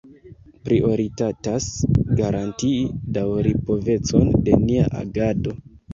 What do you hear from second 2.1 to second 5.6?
garantii daŭripovecon de nia agado.